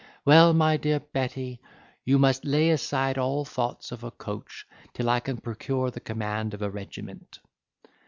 [0.25, 1.61] Well, my dear Betty,
[2.05, 6.55] you must lay aside all thoughts of a coach, till I can procure the command
[6.55, 7.37] of a regiment."